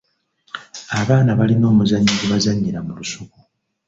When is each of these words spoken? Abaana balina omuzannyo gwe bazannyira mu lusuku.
Abaana 0.99 1.31
balina 1.39 1.65
omuzannyo 1.71 2.13
gwe 2.15 2.29
bazannyira 2.33 2.79
mu 2.85 2.91
lusuku. 2.97 3.37